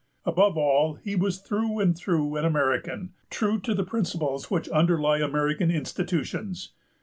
[0.25, 5.19] Above all, he was through and through an American, true to the principles which underlie
[5.19, 6.73] American institutions.